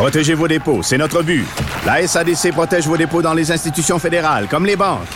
Protégez 0.00 0.32
vos 0.32 0.48
dépôts, 0.48 0.82
c'est 0.82 0.96
notre 0.96 1.22
but. 1.22 1.44
La 1.84 2.06
SADC 2.06 2.52
protège 2.52 2.86
vos 2.86 2.96
dépôts 2.96 3.20
dans 3.20 3.34
les 3.34 3.52
institutions 3.52 3.98
fédérales, 3.98 4.46
comme 4.48 4.64
les 4.64 4.74
banques. 4.74 5.06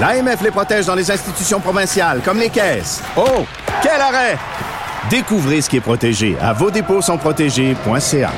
L'AMF 0.00 0.40
les 0.40 0.50
protège 0.50 0.86
dans 0.86 0.94
les 0.94 1.10
institutions 1.10 1.60
provinciales, 1.60 2.22
comme 2.24 2.38
les 2.38 2.48
caisses. 2.48 3.02
Oh, 3.18 3.44
quel 3.82 4.00
arrêt! 4.00 4.38
Découvrez 5.10 5.60
ce 5.60 5.68
qui 5.68 5.76
est 5.76 5.82
protégé 5.82 6.38
à 6.40 6.54
vos 6.54 6.70
dépôts 6.70 7.02
sont 7.02 7.18
protégés.ca. 7.18 8.30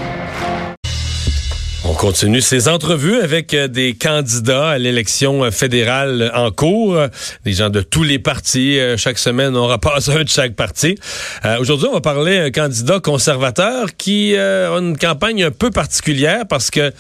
On 2.03 2.07
continue 2.07 2.41
ces 2.41 2.67
entrevues 2.67 3.21
avec 3.21 3.55
euh, 3.55 3.69
des 3.69 3.95
candidats 3.95 4.71
à 4.71 4.79
l'élection 4.79 5.45
euh, 5.45 5.53
fédérale 5.53 6.33
en 6.35 6.51
cours, 6.51 6.99
des 7.45 7.53
gens 7.53 7.71
de 7.71 7.81
tous 7.81 8.03
les 8.03 8.19
partis. 8.19 8.77
Euh, 8.81 8.97
chaque 8.97 9.19
semaine, 9.19 9.57
on 9.57 9.69
repasse 9.69 10.09
un 10.09 10.25
de 10.25 10.29
chaque 10.29 10.57
parti. 10.57 10.97
Aujourd'hui, 11.61 11.87
on 11.89 11.95
va 11.95 12.01
parler 12.01 12.39
d'un 12.39 12.51
candidat 12.51 12.99
conservateur 12.99 13.97
qui 13.97 14.37
a 14.37 14.71
une 14.71 14.99
campagne 14.99 15.45
un 15.45 15.53
peu 15.53 15.71
particulière 15.71 16.45
parce 16.49 16.73
que 16.73 16.93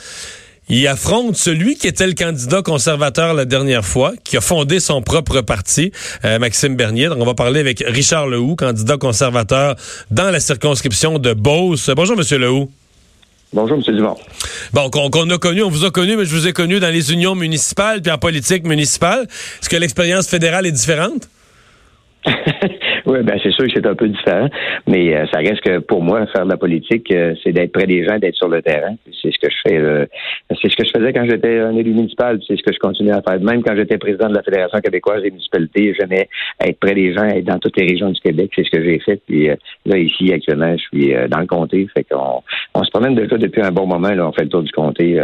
il 0.69 0.87
affronte 0.87 1.37
celui 1.37 1.75
qui 1.75 1.89
était 1.89 2.07
le 2.07 2.15
candidat 2.15 2.63
conservateur 2.63 3.35
la 3.35 3.45
dernière 3.45 3.85
fois, 3.85 4.13
qui 4.23 4.37
a 4.37 4.41
fondé 4.41 4.79
son 4.79 5.03
propre 5.03 5.41
parti, 5.41 5.91
Maxime 6.23 6.77
Bernier. 6.77 7.09
Donc, 7.09 7.19
on 7.21 7.27
va 7.27 7.35
parler 7.35 7.59
avec 7.59 7.83
Richard 7.85 8.29
Lehoux, 8.29 8.55
candidat 8.55 8.97
conservateur 8.99 9.75
dans 10.13 10.31
la 10.31 10.39
circonscription 10.39 11.19
de 11.19 11.35
Beauce. 11.35 11.91
Bonjour, 11.91 12.17
Monsieur 12.17 12.39
Lehoux. 12.39 12.71
Bonjour, 13.53 13.77
M. 13.77 13.95
Dumont. 13.95 14.17
Bon, 14.73 14.89
qu'on 14.89 15.29
a 15.29 15.39
connu, 15.39 15.63
on 15.63 15.69
vous 15.69 15.85
a 15.85 15.91
connu, 15.91 16.17
mais 16.17 16.25
je 16.25 16.35
vous 16.35 16.49
ai 16.49 16.55
connu 16.55 16.81
dans 16.81 16.89
les 16.89 17.13
unions 17.13 17.35
municipales 17.35 18.01
puis 18.01 18.11
en 18.11 18.17
politique 18.17 18.67
municipale. 18.67 19.27
Est-ce 19.61 19.69
que 19.69 19.77
l'expérience 19.77 20.27
fédérale 20.27 20.67
est 20.67 20.73
différente? 20.73 21.29
oui, 23.13 23.23
ben 23.23 23.39
c'est 23.43 23.53
sûr 23.53 23.67
que 23.67 23.73
c'est 23.75 23.87
un 23.87 23.95
peu 23.95 24.09
différent, 24.09 24.49
mais 24.87 25.15
euh, 25.15 25.27
ça 25.31 25.39
reste 25.41 25.61
que 25.61 25.79
pour 25.81 26.03
moi, 26.03 26.27
faire 26.29 26.45
de 26.45 26.51
la 26.51 26.57
politique, 26.57 27.13
euh, 27.13 27.35
c'est 27.43 27.53
d'être 27.53 27.73
près 27.73 27.87
des 27.87 28.07
gens, 28.07 28.19
d'être 28.19 28.37
sur 28.37 28.49
le 28.49 28.63
terrain. 28.63 28.95
C'est 29.21 29.31
ce 29.31 29.39
que 29.39 29.51
je 29.51 29.57
fais. 29.69 29.77
Euh, 29.77 30.07
c'est 30.63 30.71
ce 30.71 30.77
que 30.77 30.85
je 30.85 30.91
faisais 30.97 31.13
quand 31.13 31.27
j'étais 31.29 31.59
un 31.59 31.77
élu 31.77 31.93
municipal, 31.93 32.41
c'est 32.47 32.57
ce 32.57 32.63
que 32.63 32.73
je 32.73 32.79
continue 32.79 33.11
à 33.11 33.21
faire. 33.21 33.39
Même 33.41 33.63
quand 33.63 33.77
j'étais 33.77 33.99
président 33.99 34.29
de 34.31 34.35
la 34.35 34.43
Fédération 34.43 34.79
québécoise 34.81 35.23
des 35.23 35.31
municipalités, 35.31 35.95
j'aimais 35.99 36.27
être 36.65 36.79
près 36.81 36.95
des 36.95 37.13
gens, 37.13 37.25
être 37.25 37.45
dans 37.45 37.59
toutes 37.59 37.77
les 37.77 37.87
régions 37.87 38.11
du 38.11 38.21
Québec. 38.21 38.51
C'est 38.57 38.65
ce 38.65 38.71
que 38.71 38.83
j'ai 38.83 38.99
fait. 39.01 39.21
Puis 39.27 39.49
là, 39.85 39.99
ici, 39.99 40.33
actuellement, 40.33 40.75
je 40.75 40.83
suis 40.83 41.15
dans 41.29 41.41
le 41.41 41.47
comté. 41.47 41.87
Fait 41.93 42.05
qu'on 42.05 42.43
on 42.75 42.83
se 42.83 42.91
promène 42.91 43.15
déjà 43.15 43.37
depuis 43.37 43.61
un 43.61 43.73
bon 43.73 43.87
moment. 43.87 44.09
Là, 44.09 44.27
on 44.27 44.33
fait 44.33 44.45
le 44.45 44.49
tour 44.49 44.63
du 44.63 44.73
comté. 44.73 45.21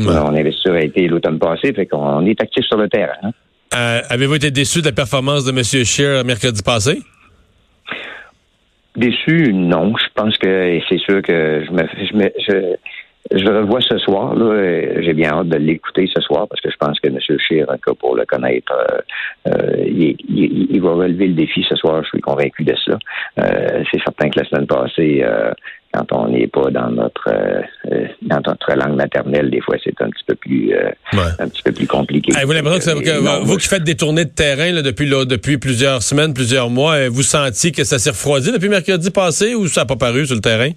On 0.00 0.34
investisseur 0.34 0.74
a 0.74 0.80
été 0.80 1.06
l'automne 1.06 1.38
passé. 1.38 1.72
Fait 1.72 1.86
qu'on 1.86 2.26
est 2.26 2.42
actif 2.42 2.64
sur 2.64 2.78
le 2.78 2.88
terrain. 2.88 3.12
Hein. 3.22 4.00
Avez-vous 4.08 4.34
été 4.34 4.50
déçu 4.50 4.80
de 4.80 4.86
la 4.86 4.92
performance 4.92 5.44
de 5.44 5.50
M. 5.50 5.62
Scheer 5.62 6.24
mercredi 6.24 6.62
passé? 6.62 6.98
Déçu, 8.98 9.52
non. 9.52 9.94
Je 9.96 10.06
pense 10.12 10.36
que 10.38 10.80
c'est 10.88 10.98
sûr 10.98 11.22
que 11.22 11.64
je 11.64 11.70
me, 11.70 11.84
je, 12.04 12.16
me, 12.16 12.32
je, 12.36 12.76
je 13.30 13.44
le 13.44 13.60
revois 13.60 13.80
ce 13.80 13.96
soir. 13.98 14.34
J'ai 15.00 15.12
bien 15.12 15.30
hâte 15.30 15.48
de 15.48 15.56
l'écouter 15.56 16.10
ce 16.12 16.20
soir 16.20 16.48
parce 16.48 16.60
que 16.60 16.68
je 16.68 16.76
pense 16.76 16.98
que 16.98 17.08
M. 17.08 17.18
Scheer, 17.38 17.66
pour 18.00 18.16
le 18.16 18.24
connaître, 18.24 18.72
euh, 18.72 19.52
euh, 19.52 19.84
il, 19.86 20.16
il, 20.28 20.80
va 20.80 20.94
relever 20.94 21.28
le 21.28 21.34
défi 21.34 21.64
ce 21.68 21.76
soir. 21.76 22.02
Je 22.02 22.08
suis 22.08 22.20
convaincu 22.20 22.64
de 22.64 22.74
ça. 22.84 22.98
Euh, 23.40 23.84
c'est 23.92 24.02
certain 24.02 24.30
que 24.30 24.40
la 24.40 24.48
semaine 24.48 24.66
passée, 24.66 25.24
quand 25.94 26.12
on 26.12 26.28
n'est 26.28 26.46
pas 26.46 26.70
dans 26.70 26.90
notre 26.90 27.28
dans 28.22 28.40
notre 28.46 28.74
langue 28.74 28.96
maternelle, 28.96 29.50
des 29.50 29.60
fois 29.60 29.76
c'est 29.82 30.00
un 30.02 30.10
petit 30.10 30.24
peu 30.26 30.34
plus 30.34 30.74
un 31.14 31.48
petit 31.48 31.62
peu 31.62 31.72
plus 31.72 31.86
compliqué. 31.86 32.32
vous 32.44 32.52
que, 32.52 33.44
vous 33.44 33.56
qui 33.56 33.68
faites 33.68 33.84
des 33.84 33.96
tournées 33.96 34.24
de 34.24 34.30
terrain 34.30 34.82
depuis 34.82 35.08
depuis 35.08 35.58
plusieurs 35.58 36.02
semaines, 36.02 36.34
plusieurs 36.34 36.70
mois, 36.70 37.08
vous 37.08 37.22
sentiez 37.22 37.72
que 37.72 37.84
ça 37.84 37.98
s'est 37.98 38.10
refroidi 38.10 38.52
depuis 38.52 38.68
mercredi 38.68 39.10
passé 39.10 39.54
ou 39.54 39.66
ça 39.66 39.82
n'a 39.82 39.86
pas 39.86 39.96
paru 39.96 40.26
sur 40.26 40.34
le 40.34 40.40
terrain? 40.40 40.70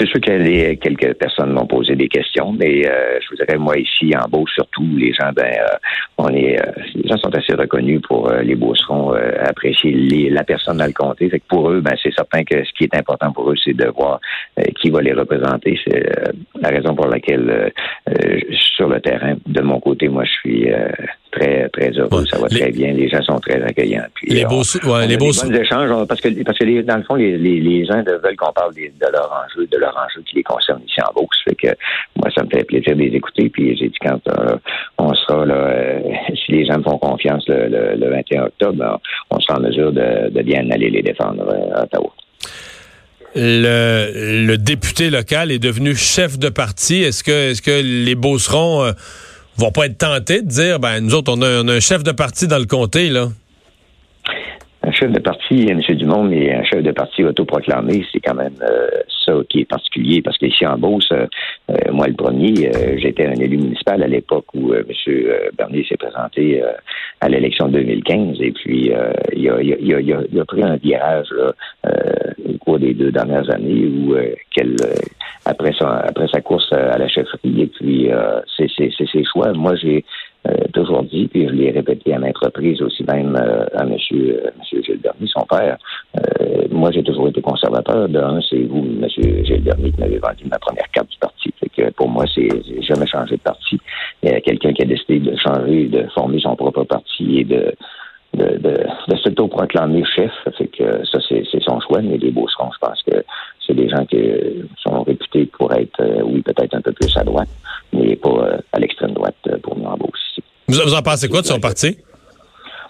C'est 0.00 0.06
sûr 0.06 0.20
que 0.22 0.74
quelques 0.76 1.12
personnes 1.18 1.52
m'ont 1.52 1.66
posé 1.66 1.94
des 1.94 2.08
questions, 2.08 2.52
mais 2.52 2.86
euh, 2.86 3.18
je 3.20 3.28
vous 3.28 3.36
dirais, 3.36 3.58
moi, 3.58 3.76
ici, 3.76 4.10
en 4.16 4.26
Beauce, 4.30 4.50
surtout, 4.54 4.86
les 4.96 5.12
gens, 5.12 5.30
ben, 5.36 5.44
euh, 5.44 5.76
on 6.16 6.28
est, 6.28 6.58
euh, 6.58 6.72
les 6.94 7.06
gens 7.06 7.18
sont 7.18 7.34
assez 7.36 7.52
reconnus 7.52 8.00
pour 8.08 8.32
les 8.32 8.54
Beaucerons, 8.54 9.12
apprécier 9.40 9.92
les, 9.92 10.30
la 10.30 10.42
personne 10.42 10.78
dans 10.78 10.86
le 10.86 10.94
comté. 10.94 11.28
Fait 11.28 11.40
que 11.40 11.46
pour 11.48 11.70
eux, 11.70 11.82
ben, 11.82 11.92
c'est 12.02 12.14
certain 12.14 12.44
que 12.44 12.64
ce 12.64 12.72
qui 12.78 12.84
est 12.84 12.96
important 12.96 13.30
pour 13.30 13.50
eux, 13.50 13.56
c'est 13.62 13.74
de 13.74 13.88
voir 13.94 14.20
qui 14.80 14.88
va 14.88 15.02
les 15.02 15.12
représenter. 15.12 15.78
C'est 15.86 16.02
la 16.58 16.70
raison 16.70 16.94
pour 16.94 17.06
laquelle, 17.06 17.70
sur 18.52 18.88
le 18.88 19.00
terrain, 19.00 19.34
de 19.46 19.60
mon 19.60 19.80
côté, 19.80 20.08
moi, 20.08 20.24
je 20.24 20.30
suis 20.30 20.68
très 21.30 21.68
très 21.70 21.90
heureux. 21.90 22.24
ça 22.26 22.38
va 22.38 22.48
très 22.48 22.70
bien. 22.70 22.92
Les 22.92 23.08
gens 23.08 23.22
sont 23.22 23.38
très 23.38 23.62
accueillants. 23.62 24.06
Puis, 24.14 24.28
les 24.30 24.44
beaux, 24.44 24.62
ouais, 24.84 25.06
les 25.06 25.16
beaux 25.16 25.32
échanges 25.32 26.06
parce 26.06 26.20
que 26.20 26.42
parce 26.42 26.58
que 26.58 26.82
dans 26.82 26.96
le 26.96 27.02
fond, 27.04 27.14
les, 27.14 27.38
les, 27.38 27.60
les 27.60 27.84
gens 27.86 28.02
veulent 28.02 28.36
qu'on 28.36 28.52
parle 28.52 28.74
de 28.74 29.12
leur 29.12 29.44
enjeu, 29.44 29.66
de 29.66 29.78
leur 29.78 29.96
enjeu 29.96 30.22
qui 30.26 30.36
les 30.36 30.42
concerne 30.42 30.80
ici 30.86 31.00
en 31.02 31.12
Beauce. 31.12 31.28
Fait 31.44 31.54
que 31.54 31.68
moi, 32.16 32.28
ça 32.36 32.44
me 32.44 32.50
fait 32.50 32.64
plaisir 32.64 32.94
de 32.96 33.02
les 33.02 33.16
écouter. 33.16 33.48
Puis 33.48 33.76
j'ai 33.76 33.88
dit 33.88 33.98
quand 34.00 34.20
euh, 34.28 34.56
on 34.98 35.14
sera 35.14 35.46
là, 35.46 35.54
euh, 35.54 36.00
si 36.44 36.52
les 36.52 36.66
gens 36.66 36.78
me 36.78 36.82
font 36.82 36.98
confiance 36.98 37.46
le, 37.48 37.96
le, 37.96 38.10
21 38.10 38.42
octobre, 38.44 38.78
ben, 38.78 38.98
on 39.30 39.40
sera 39.40 39.58
en 39.58 39.62
mesure 39.62 39.92
de, 39.92 40.30
de 40.30 40.42
bien 40.42 40.68
aller 40.70 40.90
les 40.90 41.02
défendre 41.02 41.44
euh, 41.48 41.74
à 41.74 41.84
Ottawa. 41.84 42.12
Le, 43.36 44.46
le, 44.46 44.58
député 44.58 45.08
local 45.08 45.52
est 45.52 45.60
devenu 45.60 45.94
chef 45.94 46.36
de 46.36 46.48
parti. 46.48 47.04
Est-ce 47.04 47.22
que, 47.22 47.50
est-ce 47.50 47.62
que 47.62 47.80
les 47.80 48.16
Beaucerons 48.16 48.92
vont 49.60 49.70
pas 49.70 49.86
être 49.86 49.98
tentés 49.98 50.42
de 50.42 50.48
dire, 50.48 50.80
ben 50.80 51.00
nous 51.00 51.14
autres, 51.14 51.32
on 51.36 51.42
a, 51.42 51.72
un 51.72 51.80
chef 51.80 52.02
de 52.02 52.12
parti 52.12 52.48
dans 52.48 52.58
le 52.58 52.64
comté, 52.64 53.10
là? 53.10 53.28
Un 54.82 54.92
chef 54.92 55.12
de 55.12 55.20
parti, 55.20 55.66
M. 55.68 55.80
Dumont, 55.96 56.24
mais 56.24 56.54
un 56.54 56.64
chef 56.64 56.82
de 56.82 56.90
parti 56.90 57.22
autoproclamé, 57.22 58.02
c'est 58.10 58.20
quand 58.20 58.34
même 58.34 58.54
euh, 58.62 58.88
ça 59.26 59.34
qui 59.50 59.60
est 59.60 59.64
particulier, 59.66 60.22
parce 60.22 60.38
qu'ici 60.38 60.66
en 60.66 60.78
Beauce, 60.78 61.06
euh, 61.12 61.26
euh, 61.70 61.92
moi 61.92 62.06
le 62.06 62.14
premier, 62.14 62.72
j'étais 62.96 63.26
un 63.26 63.34
élu 63.34 63.58
municipal 63.58 64.02
à 64.02 64.06
l'époque 64.06 64.46
où 64.54 64.72
M. 64.72 64.86
Bernier 65.58 65.84
s'est 65.86 65.98
présenté 65.98 66.62
à 67.20 67.28
l'élection 67.28 67.68
2015, 67.68 68.38
et 68.40 68.52
puis 68.52 68.90
il 69.36 69.48
a, 69.50 69.60
il, 69.60 70.40
a, 70.40 70.44
pris 70.46 70.62
un 70.62 70.76
virage 70.76 71.28
au 71.84 72.52
cours 72.58 72.78
des 72.78 72.94
deux 72.94 73.12
dernières 73.12 73.50
années 73.50 73.86
où 73.86 74.16
après 75.44 75.72
course 75.72 75.82
à 76.80 76.98
la 76.98 77.08
chefferie. 77.08 77.62
Et 77.62 77.66
puis, 77.66 78.10
euh, 78.10 78.40
c'est 78.56 78.68
ses 78.68 79.24
choix. 79.24 79.52
Moi, 79.52 79.74
j'ai 79.76 80.04
euh, 80.48 80.54
toujours 80.72 81.02
dit, 81.02 81.28
puis 81.28 81.46
je 81.46 81.52
l'ai 81.52 81.70
répété 81.70 82.14
à 82.14 82.18
maintes 82.18 82.38
reprises 82.38 82.80
aussi 82.80 83.04
même 83.04 83.36
euh, 83.36 83.66
à 83.74 83.82
M. 83.82 83.90
Monsieur, 83.92 84.42
monsieur 84.58 84.82
Gilles 84.82 85.00
Bernier, 85.00 85.28
son 85.28 85.44
père. 85.46 85.76
moi, 86.70 86.90
j'ai 86.92 87.02
toujours 87.02 87.28
été 87.28 87.40
conservateur. 87.42 88.08
C'est 88.48 88.62
vous, 88.62 88.86
M. 89.02 89.06
Gilles 89.08 89.62
Bernier, 89.62 89.92
qui 89.92 90.00
m'avez 90.00 90.18
vendu 90.18 90.44
ma 90.50 90.58
première 90.58 90.88
carte 90.92 91.10
du 91.10 91.18
parti. 91.18 91.52
Que 91.76 91.90
pour 91.90 92.08
moi, 92.08 92.24
c'est 92.34 92.48
jamais 92.82 93.06
changé 93.06 93.36
de 93.36 93.42
parti. 93.42 93.78
Il 94.22 94.30
y 94.30 94.34
a 94.34 94.40
quelqu'un 94.40 94.72
qui 94.72 94.82
a 94.82 94.86
décidé 94.86 95.20
de 95.20 95.36
changer, 95.36 95.86
de 95.86 96.06
former 96.14 96.40
son 96.40 96.56
propre 96.56 96.84
parti 96.84 97.40
et 97.40 97.44
de 97.44 97.74
de, 98.34 98.58
de, 98.58 98.86
de 99.08 99.16
s'auto-proclamer 99.16 100.04
chef. 100.04 100.32
Fait 100.56 100.68
que 100.68 101.04
ça, 101.04 101.18
c'est 101.28 101.62
son 101.62 101.80
choix, 101.80 102.00
mais 102.00 102.16
les 102.16 102.30
Beaucerons, 102.30 102.70
je 102.72 102.86
pense 102.86 103.02
que 103.02 103.24
c'est 103.66 103.74
des 103.74 103.88
gens 103.88 104.04
qui 104.06 104.18
sont 104.82 105.04
pour 105.60 105.74
être, 105.74 106.00
euh, 106.00 106.22
oui, 106.24 106.40
peut-être 106.40 106.74
un 106.74 106.80
peu 106.80 106.92
plus 106.92 107.14
à 107.18 107.22
droite, 107.22 107.50
mais 107.92 108.16
pas 108.16 108.30
euh, 108.30 108.56
à 108.72 108.78
l'extrême 108.78 109.12
droite 109.12 109.36
euh, 109.46 109.58
pour 109.62 109.76
nous 109.76 109.84
en 109.84 109.94
Beauce. 109.94 110.40
Vous, 110.66 110.80
vous 110.82 110.94
en 110.94 111.02
pensez 111.02 111.28
quoi 111.28 111.42
de 111.42 111.46
son 111.46 111.60
parti? 111.60 111.98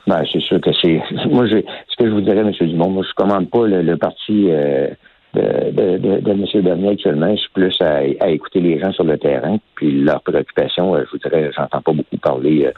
Ben, 0.06 0.22
c'est 0.32 0.40
sûr 0.40 0.60
que 0.60 0.70
c'est. 0.80 1.02
Moi, 1.28 1.48
ce 1.48 1.96
que 1.98 2.06
je 2.06 2.12
vous 2.12 2.20
dirais, 2.20 2.38
M. 2.38 2.52
Dumont, 2.52 2.90
moi, 2.90 3.04
je 3.06 3.12
commande 3.14 3.50
pas 3.50 3.66
le, 3.66 3.96
parti 3.96 4.48
de, 5.34 5.98
de, 5.98 6.20
de, 6.20 6.30
M. 6.30 6.44
Bernier 6.62 6.90
actuellement. 6.90 7.30
Je 7.34 7.40
suis 7.40 7.50
plus 7.52 7.76
à, 7.80 8.28
écouter 8.28 8.60
les 8.60 8.78
gens 8.80 8.92
sur 8.92 9.04
le 9.04 9.16
terrain, 9.18 9.58
puis 9.76 10.02
leurs 10.02 10.22
préoccupations. 10.22 10.94
Euh, 10.94 11.04
je 11.06 11.10
vous 11.12 11.18
dirais, 11.18 11.50
j'entends 11.56 11.80
pas 11.80 11.92
beaucoup 11.92 12.16
parler 12.16 12.70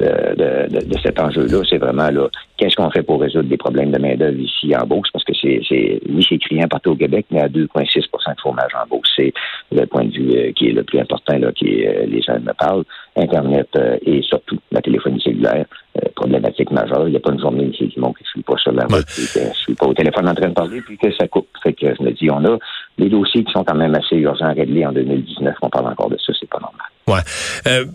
euh, 0.00 0.66
de, 0.68 0.98
cet 1.02 1.20
enjeu-là. 1.20 1.62
C'est 1.68 1.78
vraiment 1.78 2.10
là, 2.10 2.28
qu'est-ce 2.56 2.76
qu'on 2.76 2.90
fait 2.90 3.02
pour 3.02 3.20
résoudre 3.20 3.48
des 3.48 3.56
problèmes 3.56 3.92
de 3.92 3.98
main-d'œuvre 3.98 4.38
ici 4.38 4.74
en 4.76 4.86
Beauce? 4.86 5.08
Parce 5.12 5.24
que 5.24 5.34
c'est, 5.40 5.60
c'est 5.68 6.00
oui, 6.08 6.26
c'est 6.28 6.38
criant 6.38 6.68
partout 6.68 6.90
au 6.90 6.96
Québec, 6.96 7.26
mais 7.30 7.40
à 7.40 7.48
2,6 7.48 8.00
de 8.00 8.40
chômage 8.42 8.72
en 8.74 8.86
Beauce. 8.88 9.10
C'est 9.14 9.32
le 9.70 9.86
point 9.86 10.04
de 10.04 10.12
vue 10.12 10.36
euh, 10.36 10.52
qui 10.52 10.68
est 10.68 10.72
le 10.72 10.82
plus 10.82 10.98
important, 10.98 11.38
là, 11.38 11.52
qui 11.52 11.66
les 11.66 12.22
gens 12.22 12.38
me 12.40 12.52
parlent. 12.52 12.84
Internet 13.20 13.68
et 14.04 14.22
surtout 14.22 14.58
la 14.72 14.80
téléphonie 14.80 15.20
cellulaire, 15.20 15.66
problématique 16.14 16.70
majeure. 16.70 17.06
Il 17.08 17.12
n'y 17.12 17.16
a 17.16 17.20
pas 17.20 17.32
une 17.32 17.40
journée 17.40 17.64
ici 17.64 17.88
qui 17.88 18.00
montre 18.00 18.18
que 18.18 18.24
je 18.24 18.30
suis 18.30 18.42
pas 18.42 18.56
sur 18.56 18.72
la 18.72 18.84
route, 18.84 19.04
que 19.04 19.40
je 19.40 19.58
suis 19.58 19.74
pas 19.74 19.86
au 19.86 19.94
téléphone 19.94 20.28
en 20.28 20.34
train 20.34 20.48
de 20.48 20.54
parler, 20.54 20.80
puis 20.80 20.98
que 20.98 21.08
ça 21.16 21.26
coupe. 21.28 21.48
Fait 21.62 21.72
que 21.72 21.86
je 21.94 22.02
me 22.02 22.12
dis, 22.12 22.30
on 22.30 22.44
a 22.44 22.58
des 22.98 23.08
dossiers 23.08 23.44
qui 23.44 23.52
sont 23.52 23.64
quand 23.64 23.74
même 23.74 23.94
assez 23.94 24.16
urgents 24.16 24.46
à 24.46 24.52
régler 24.52 24.86
en 24.86 24.92
2019. 24.92 25.54
On 25.62 25.70
parle 25.70 25.88
encore 25.88 26.10
de 26.10 26.16
ça, 26.24 26.32
c'est 26.38 26.48
pas 26.48 26.60
normal. 26.60 26.86
Ouais. 27.08 27.20
Euh, 27.66 27.86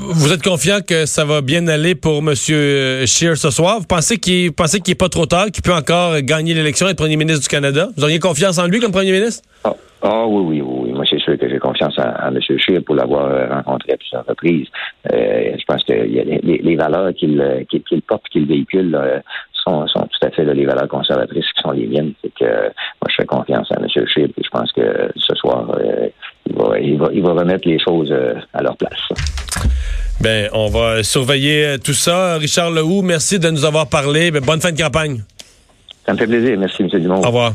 vous 0.00 0.32
êtes 0.32 0.42
confiant 0.42 0.80
que 0.86 1.06
ça 1.06 1.24
va 1.24 1.40
bien 1.42 1.66
aller 1.68 1.94
pour 1.94 2.18
M. 2.18 2.34
Scheer 2.34 3.36
ce 3.36 3.50
soir? 3.50 3.78
Vous 3.78 3.86
pensez 3.86 4.18
qu'il 4.18 4.52
pensez 4.52 4.80
qu'il 4.80 4.92
n'est 4.92 4.96
pas 4.96 5.08
trop 5.08 5.26
tard, 5.26 5.46
qu'il 5.52 5.62
peut 5.62 5.74
encore 5.74 6.20
gagner 6.20 6.54
l'élection 6.54 6.86
et 6.88 6.90
être 6.90 6.96
premier 6.96 7.16
ministre 7.16 7.42
du 7.42 7.48
Canada? 7.48 7.88
Vous 7.96 8.02
auriez 8.02 8.18
confiance 8.18 8.58
en 8.58 8.66
lui 8.66 8.80
comme 8.80 8.92
premier 8.92 9.12
ministre? 9.12 9.42
Ah, 9.62 9.74
ah 10.02 10.26
oui, 10.26 10.60
oui, 10.60 10.62
oui. 10.64 10.83
Moi, 10.94 11.04
c'est 11.08 11.20
sûr 11.20 11.38
que 11.38 11.48
j'ai 11.48 11.58
confiance 11.58 11.98
en, 11.98 12.28
M. 12.28 12.40
Scheer 12.40 12.82
pour 12.84 12.94
l'avoir 12.94 13.50
rencontré 13.50 13.92
à 13.92 13.96
plusieurs 13.96 14.24
reprises. 14.26 14.68
Euh, 15.12 15.52
je 15.58 15.64
pense 15.66 15.82
que 15.84 15.92
les, 15.92 16.40
les, 16.62 16.76
valeurs 16.76 17.12
qu'il 17.14 17.42
qu'il 17.68 18.02
porte, 18.02 18.28
qu'il 18.30 18.46
véhicule, 18.46 18.98
sont, 19.66 19.86
sont, 19.88 20.00
tout 20.00 20.26
à 20.26 20.30
fait 20.30 20.44
les 20.44 20.66
valeurs 20.66 20.88
conservatrices 20.88 21.46
qui 21.54 21.62
sont 21.62 21.72
les 21.72 21.86
miennes. 21.86 22.12
C'est 22.22 22.32
que 22.34 22.44
moi, 22.44 23.08
je 23.08 23.14
fais 23.16 23.26
confiance 23.26 23.70
à 23.72 23.80
M. 23.80 23.88
Scheer, 23.88 24.26
et 24.26 24.42
je 24.42 24.50
pense 24.50 24.72
que 24.72 25.10
ce 25.16 25.34
soir, 25.34 25.70
euh, 25.78 26.08
va, 26.54 26.78
il 26.78 27.22
va 27.22 27.32
remettre 27.32 27.68
les 27.68 27.78
choses 27.78 28.14
à 28.52 28.62
leur 28.62 28.76
place. 28.76 29.08
Ben, 30.20 30.48
on 30.52 30.68
va 30.68 31.02
surveiller 31.02 31.76
tout 31.84 31.92
ça. 31.92 32.36
Richard 32.36 32.70
Lehoux, 32.70 33.02
merci 33.02 33.38
de 33.38 33.50
nous 33.50 33.64
avoir 33.64 33.88
parlé. 33.88 34.30
Ben, 34.30 34.42
bonne 34.42 34.60
fin 34.60 34.72
de 34.72 34.80
campagne. 34.80 35.22
Ça 36.06 36.12
me 36.12 36.18
fait 36.18 36.26
plaisir. 36.26 36.58
Merci, 36.58 36.82
M. 36.82 36.88
Dumont. 36.88 37.22
Au 37.22 37.26
revoir. 37.26 37.52